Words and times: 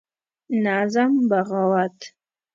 نظم: 0.63 1.13
بغاوت 1.29 1.97